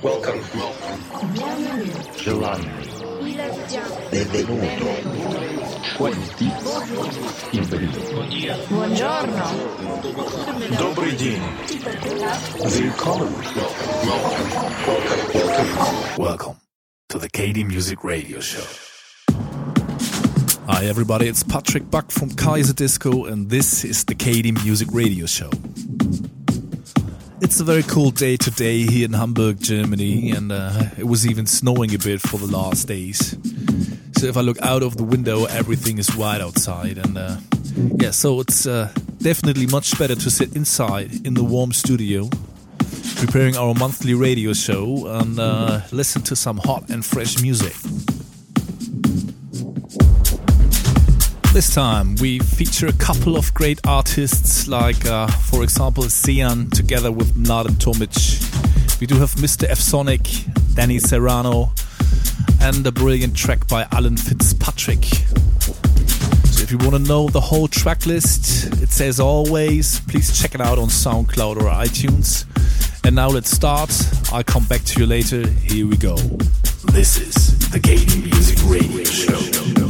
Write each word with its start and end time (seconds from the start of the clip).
Welcome. 0.00 0.40
Giovanni. 2.16 2.70
Benvenuto. 4.10 4.86
Quanti. 5.96 6.50
Buongiorno. 8.68 9.44
Добрый 10.78 11.12
день. 11.16 11.42
Welcome. 12.56 13.34
Welcome. 15.36 16.16
Welcome 16.16 16.56
to 17.10 17.18
the 17.18 17.28
KD 17.28 17.66
Music 17.66 18.02
Radio 18.04 18.40
Show. 18.40 18.64
Hi 20.66 20.86
everybody, 20.86 21.28
it's 21.28 21.42
Patrick 21.42 21.90
Buck 21.90 22.10
from 22.10 22.30
Kaiserdisco 22.30 23.30
and 23.30 23.50
this 23.50 23.84
is 23.84 24.04
the 24.04 24.14
KD 24.14 24.64
Music 24.64 24.88
Radio 24.92 25.26
Show. 25.26 25.50
It's 27.48 27.60
a 27.60 27.64
very 27.64 27.82
cool 27.82 28.10
day 28.10 28.36
today 28.36 28.82
here 28.82 29.06
in 29.06 29.14
Hamburg, 29.14 29.58
Germany, 29.58 30.32
and 30.32 30.52
uh, 30.52 30.82
it 30.98 31.04
was 31.04 31.26
even 31.26 31.46
snowing 31.46 31.94
a 31.94 31.98
bit 31.98 32.20
for 32.20 32.36
the 32.36 32.46
last 32.46 32.86
days. 32.86 33.38
So 34.18 34.26
if 34.26 34.36
I 34.36 34.42
look 34.42 34.60
out 34.60 34.82
of 34.82 34.98
the 34.98 35.02
window, 35.02 35.46
everything 35.46 35.96
is 35.96 36.14
white 36.14 36.42
outside, 36.42 36.98
and 36.98 37.16
uh, 37.16 37.38
yeah, 37.96 38.10
so 38.10 38.40
it's 38.40 38.66
uh, 38.66 38.92
definitely 39.16 39.66
much 39.66 39.98
better 39.98 40.14
to 40.14 40.30
sit 40.30 40.54
inside 40.54 41.26
in 41.26 41.32
the 41.32 41.42
warm 41.42 41.72
studio, 41.72 42.28
preparing 43.16 43.56
our 43.56 43.72
monthly 43.72 44.12
radio 44.12 44.52
show, 44.52 45.06
and 45.06 45.40
uh, 45.40 45.80
listen 45.90 46.20
to 46.24 46.36
some 46.36 46.58
hot 46.58 46.90
and 46.90 47.02
fresh 47.02 47.40
music. 47.40 47.74
This 51.58 51.74
time 51.74 52.14
we 52.20 52.38
feature 52.38 52.86
a 52.86 52.92
couple 52.92 53.36
of 53.36 53.52
great 53.52 53.84
artists, 53.84 54.68
like, 54.68 55.04
uh, 55.06 55.26
for 55.26 55.64
example, 55.64 56.04
Sian 56.04 56.70
together 56.70 57.10
with 57.10 57.34
Mladen 57.34 57.74
Tomic. 57.78 58.14
We 59.00 59.08
do 59.08 59.16
have 59.16 59.32
Mr. 59.32 59.68
F 59.68 59.80
Sonic, 59.80 60.22
Danny 60.74 61.00
Serrano, 61.00 61.72
and 62.60 62.86
a 62.86 62.92
brilliant 62.92 63.36
track 63.36 63.66
by 63.66 63.88
Alan 63.90 64.16
Fitzpatrick. 64.16 65.02
So 65.02 66.62
if 66.62 66.70
you 66.70 66.78
want 66.78 66.92
to 66.92 67.00
know 67.00 67.28
the 67.28 67.40
whole 67.40 67.66
track 67.66 68.06
list, 68.06 68.72
it 68.80 68.90
says 68.90 69.18
always, 69.18 69.98
please 70.02 70.40
check 70.40 70.54
it 70.54 70.60
out 70.60 70.78
on 70.78 70.86
SoundCloud 70.86 71.56
or 71.56 71.68
iTunes. 71.70 72.44
And 73.04 73.16
now 73.16 73.30
let's 73.30 73.50
start. 73.50 73.90
I'll 74.32 74.44
come 74.44 74.66
back 74.66 74.84
to 74.84 75.00
you 75.00 75.06
later. 75.06 75.44
Here 75.48 75.88
we 75.88 75.96
go. 75.96 76.14
This 76.92 77.18
is 77.18 77.70
the 77.70 77.80
KD 77.80 78.22
Music 78.22 78.58
Radio 78.70 79.02
Show. 79.02 79.87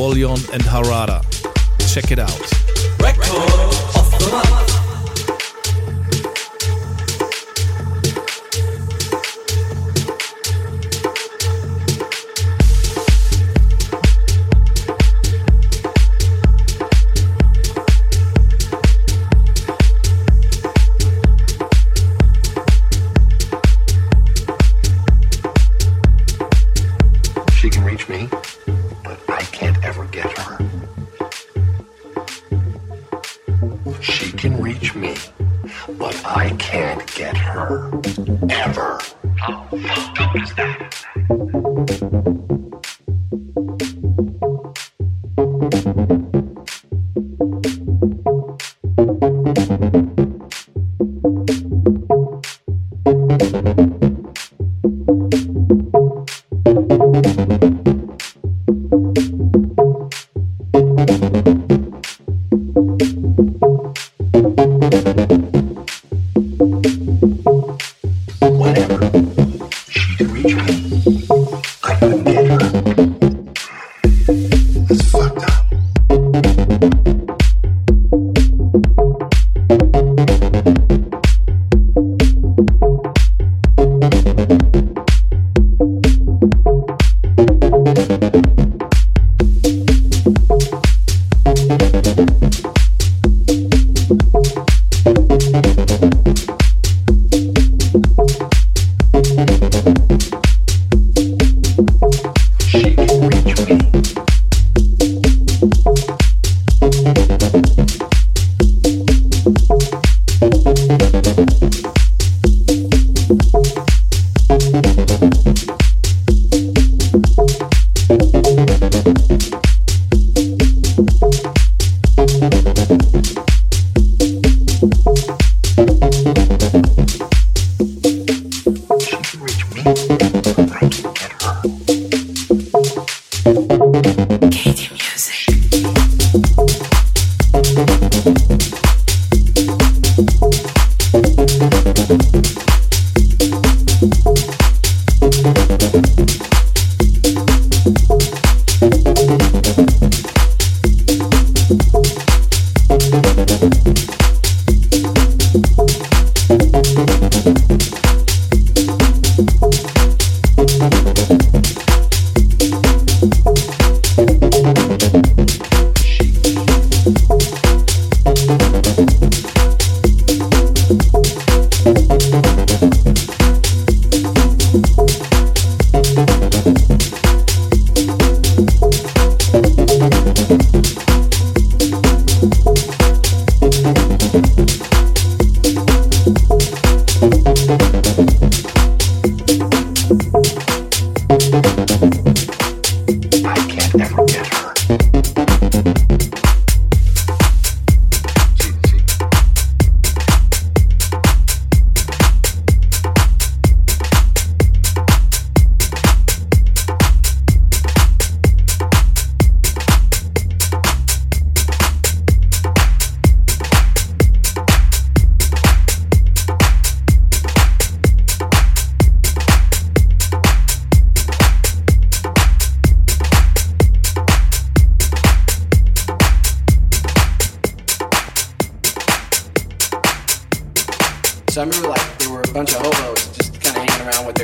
Is 0.00 0.48
and 0.54 0.62
Harada. 0.62 1.20
Check 1.92 2.10
it 2.10 2.18
out. 2.18 2.29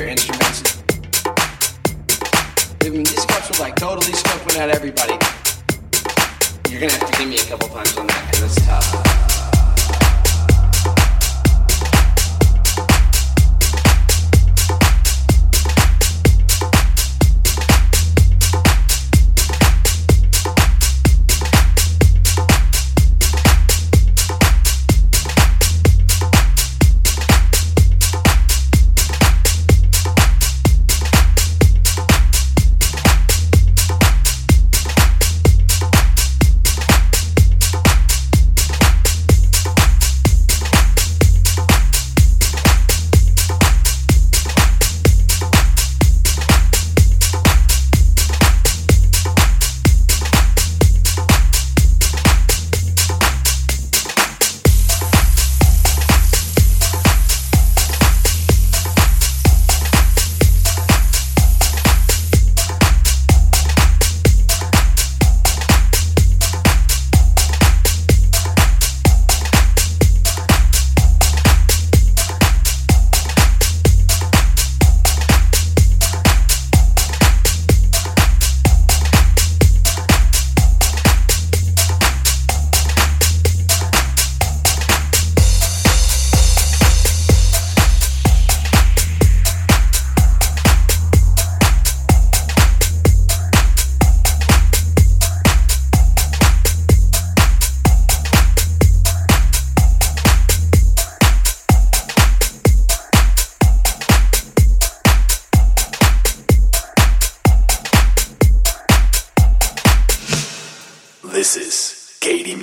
instruments. 0.07 0.81
I 2.83 2.89
mean, 2.89 3.03
these 3.03 3.25
cups 3.25 3.49
were 3.49 3.63
like 3.63 3.75
totally 3.75 4.13
scoping 4.13 4.59
out 4.59 4.69
everybody. 4.69 5.13
You're 6.71 6.81
gonna 6.81 6.93
have 6.93 7.11
to 7.11 7.17
give 7.17 7.29
me 7.29 7.37
a 7.37 7.43
couple 7.43 7.67
times 7.69 7.97
on 7.97 8.07
that, 8.07 8.33
cause 8.33 8.57
it's 8.57 8.65
tough. 8.65 9.26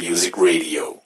Music 0.04 0.36
Radio. 0.36 1.03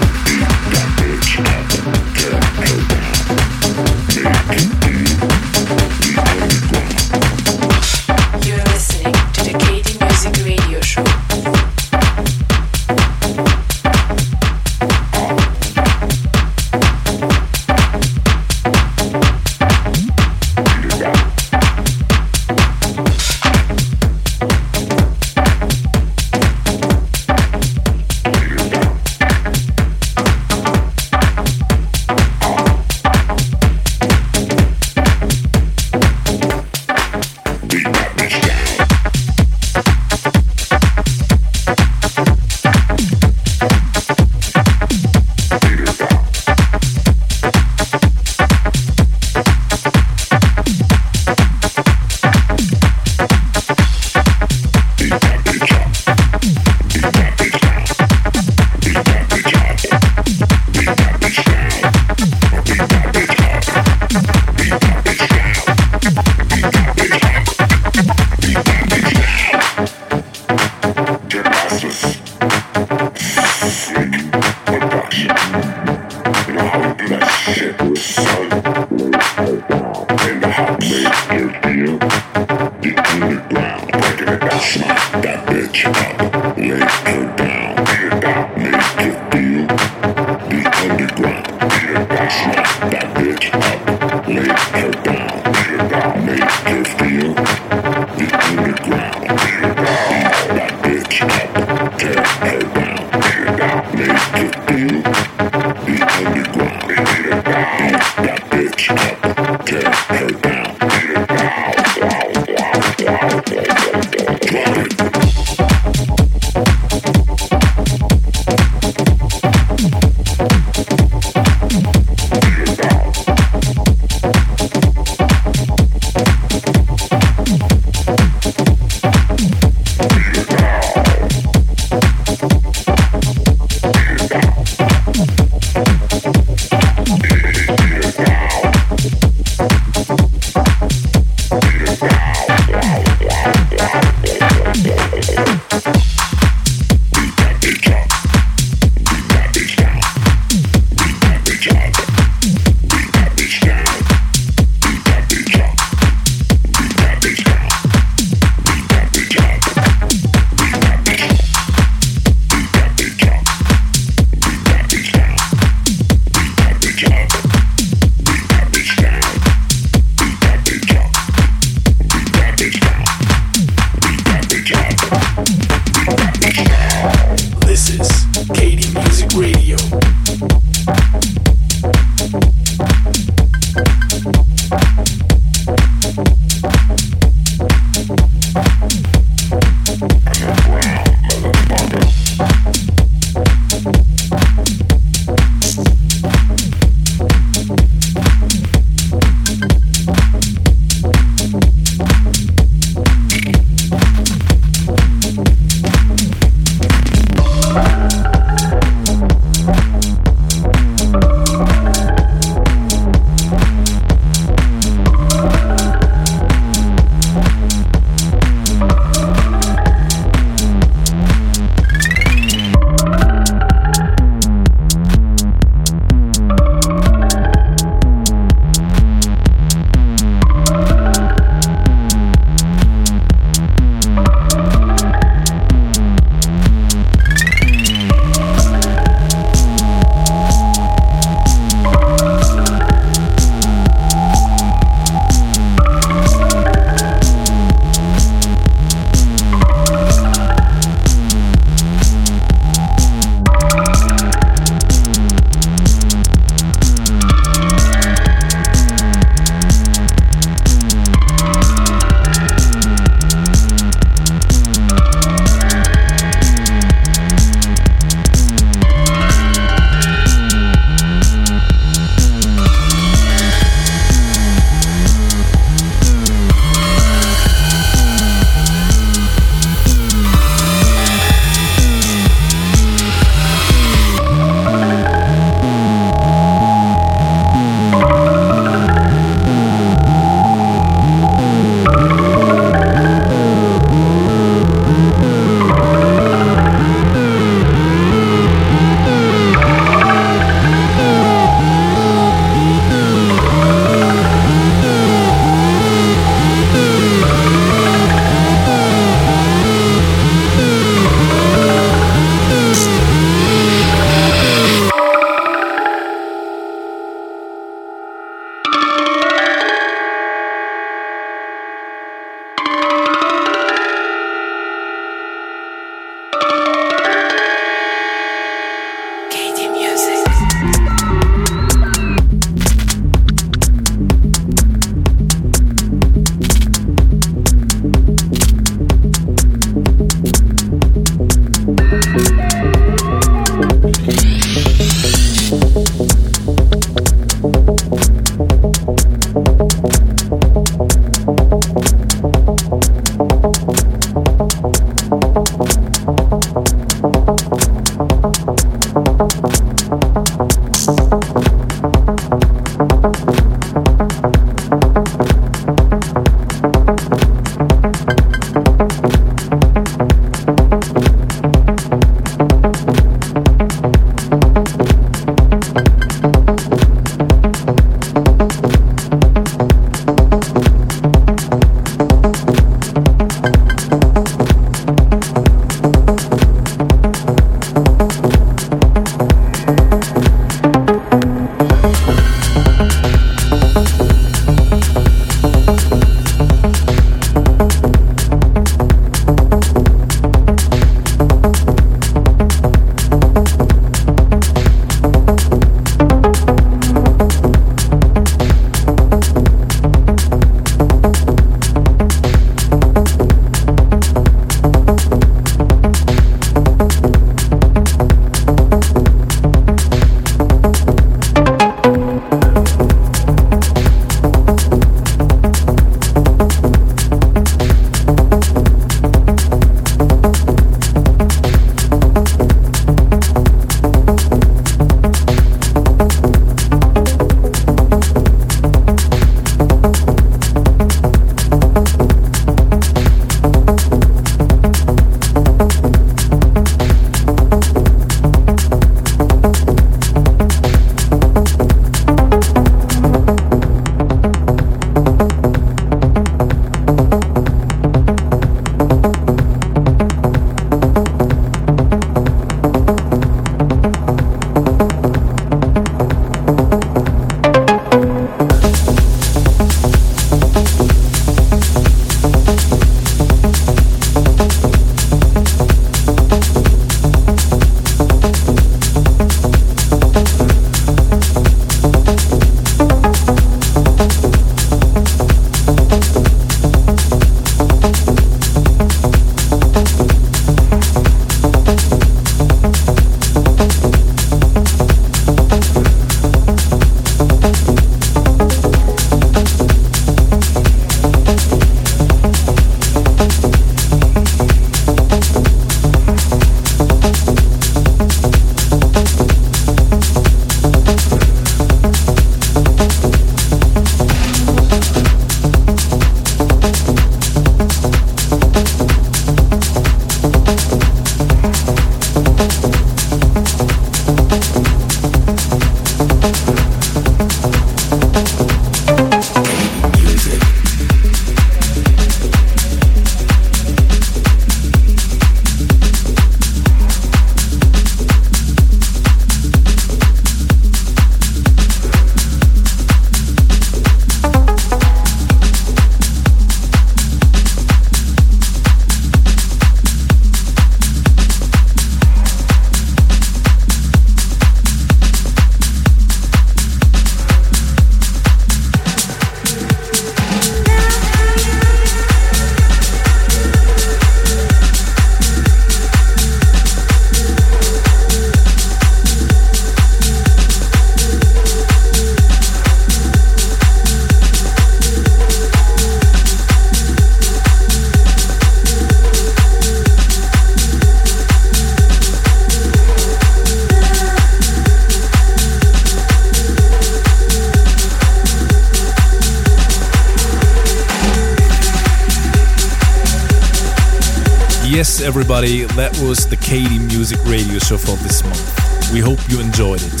Everybody. 595.42 595.74
That 595.76 595.96
was 596.04 596.26
the 596.26 596.36
KD 596.36 596.86
Music 596.88 597.18
Radio 597.24 597.58
Show 597.58 597.78
for 597.78 597.96
this 598.04 598.22
month. 598.22 598.92
We 598.92 599.00
hope 599.00 599.18
you 599.28 599.40
enjoyed 599.40 599.80
it. 599.80 600.00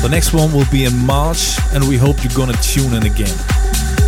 The 0.00 0.08
next 0.10 0.32
one 0.32 0.52
will 0.52 0.64
be 0.70 0.84
in 0.84 0.96
March, 1.04 1.58
and 1.74 1.86
we 1.86 1.96
hope 1.96 2.16
you're 2.24 2.32
gonna 2.32 2.56
tune 2.62 2.94
in 2.94 3.04
again. 3.04 3.36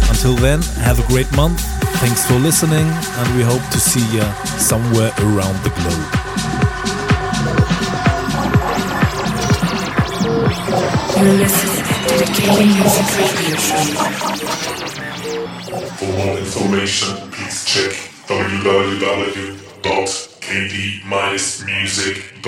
Until 0.09 0.36
then, 0.36 0.62
have 0.80 0.99
a 1.01 1.07
great 1.09 1.30
month. 1.36 1.61
Thanks 2.01 2.24
for 2.24 2.34
listening, 2.34 2.86
and 2.88 3.36
we 3.36 3.42
hope 3.42 3.61
to 3.72 3.80
see 3.80 4.05
you 4.14 4.24
somewhere 4.57 5.12
around 5.20 5.57
the 5.64 5.72
globe. 5.76 6.07
You're 11.18 11.36
listening 11.44 11.84
to 12.09 12.14
the 12.16 12.28
KD 12.36 12.72
Music 12.72 13.09
Radio 13.20 13.57
Show. 13.68 13.84
For 15.99 16.11
more 16.16 16.38
information, 16.38 17.09
please 17.32 17.64
check 17.68 17.92
www 18.28 19.47
Music. 21.64 22.42